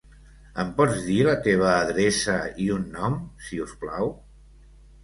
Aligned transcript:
Em 0.63 0.69
pots 0.79 1.03
dir 1.09 1.17
la 1.27 1.35
teva 1.49 1.69
adreça 1.75 2.39
i 2.65 2.71
un 2.79 2.89
nom, 2.99 3.21
si 3.51 3.65
us 3.69 3.79
plau? 3.85 4.15